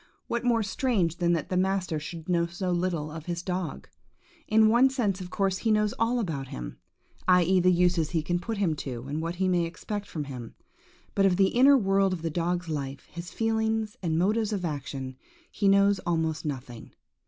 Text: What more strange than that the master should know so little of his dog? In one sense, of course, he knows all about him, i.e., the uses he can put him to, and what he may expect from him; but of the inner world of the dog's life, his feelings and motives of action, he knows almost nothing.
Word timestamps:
What 0.25 0.43
more 0.43 0.63
strange 0.63 1.17
than 1.17 1.33
that 1.33 1.49
the 1.49 1.55
master 1.57 1.99
should 1.99 2.27
know 2.27 2.47
so 2.47 2.71
little 2.71 3.11
of 3.11 3.27
his 3.27 3.43
dog? 3.43 3.87
In 4.47 4.67
one 4.67 4.89
sense, 4.89 5.21
of 5.21 5.29
course, 5.29 5.59
he 5.59 5.69
knows 5.69 5.93
all 5.99 6.19
about 6.19 6.47
him, 6.47 6.77
i.e., 7.27 7.59
the 7.59 7.69
uses 7.69 8.09
he 8.09 8.23
can 8.23 8.39
put 8.39 8.57
him 8.57 8.75
to, 8.77 9.03
and 9.07 9.21
what 9.21 9.35
he 9.35 9.47
may 9.47 9.63
expect 9.65 10.07
from 10.07 10.23
him; 10.23 10.55
but 11.13 11.27
of 11.27 11.35
the 11.37 11.49
inner 11.49 11.77
world 11.77 12.13
of 12.13 12.23
the 12.23 12.31
dog's 12.31 12.67
life, 12.67 13.09
his 13.11 13.29
feelings 13.29 13.95
and 14.01 14.17
motives 14.17 14.51
of 14.51 14.65
action, 14.65 15.17
he 15.51 15.67
knows 15.67 15.99
almost 15.99 16.45
nothing. 16.45 16.95